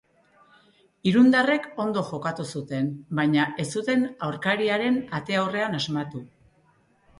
Irundarrek 1.11 1.67
ondo 1.83 2.03
jokatu 2.07 2.47
zuten, 2.57 2.89
baina 3.21 3.45
ez 3.65 3.67
zuten 3.75 4.09
aurkariaren 4.31 5.01
ate 5.21 5.41
aurrean 5.45 5.81
asmatu. 5.85 6.27